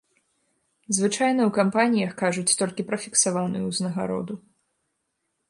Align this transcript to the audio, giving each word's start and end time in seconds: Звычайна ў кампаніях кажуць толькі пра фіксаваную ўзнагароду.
Звычайна 0.99 1.41
ў 1.49 1.51
кампаніях 1.57 2.11
кажуць 2.23 2.57
толькі 2.63 2.87
пра 2.89 2.97
фіксаваную 3.05 3.63
ўзнагароду. 3.67 4.33